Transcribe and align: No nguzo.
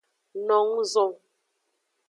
No 0.47 0.57
nguzo. 0.67 1.03